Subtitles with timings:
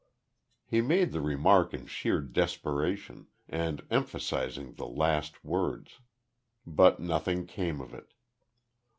[0.65, 5.99] He made the remark in sheer desperation, and emphasising the last words.
[6.65, 8.11] But nothing came of it.